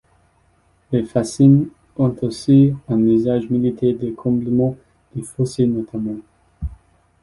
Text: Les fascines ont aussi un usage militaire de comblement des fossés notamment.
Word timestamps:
Les 0.91 1.03
fascines 1.03 1.69
ont 1.95 2.15
aussi 2.23 2.73
un 2.89 2.97
usage 3.05 3.51
militaire 3.51 3.95
de 3.99 4.09
comblement 4.09 4.75
des 5.13 5.21
fossés 5.21 5.67
notamment. 5.67 6.17